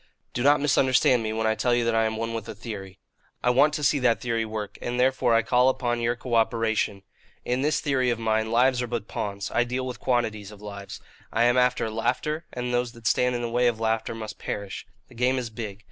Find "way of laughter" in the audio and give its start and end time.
13.51-14.15